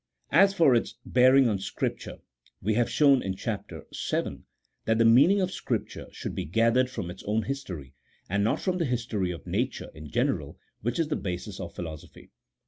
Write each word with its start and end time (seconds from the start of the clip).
As 0.31 0.55
for 0.55 0.73
its 0.73 0.95
bearing 1.05 1.47
on 1.47 1.59
Scripture, 1.59 2.17
we 2.59 2.73
have 2.73 2.89
shown 2.89 3.21
in 3.21 3.35
Chap. 3.35 3.69
VH. 3.69 4.41
that 4.85 4.97
the 4.97 5.05
meaning 5.05 5.39
of 5.41 5.51
ScrijDture 5.51 6.11
should 6.11 6.33
be 6.33 6.43
gathered 6.43 6.89
from 6.89 7.11
its 7.11 7.21
own 7.27 7.43
history, 7.43 7.93
and 8.27 8.43
not 8.43 8.59
from 8.59 8.79
the 8.79 8.85
history 8.85 9.29
of 9.29 9.45
nature 9.45 9.91
in 9.93 10.09
general, 10.09 10.57
which 10.81 10.97
is 10.97 11.09
the 11.09 11.15
basis 11.15 11.59
of 11.59 11.75
philosophy. 11.75 12.31